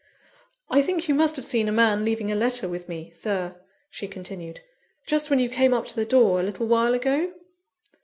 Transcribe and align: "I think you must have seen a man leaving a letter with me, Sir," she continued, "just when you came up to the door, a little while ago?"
"I 0.71 0.81
think 0.81 1.07
you 1.07 1.13
must 1.13 1.35
have 1.35 1.45
seen 1.45 1.69
a 1.69 1.71
man 1.71 2.03
leaving 2.03 2.31
a 2.31 2.35
letter 2.35 2.67
with 2.67 2.89
me, 2.89 3.11
Sir," 3.11 3.61
she 3.91 4.07
continued, 4.07 4.61
"just 5.05 5.29
when 5.29 5.37
you 5.37 5.47
came 5.47 5.75
up 5.75 5.85
to 5.89 5.95
the 5.95 6.05
door, 6.05 6.39
a 6.39 6.43
little 6.43 6.65
while 6.65 6.95
ago?" 6.95 7.31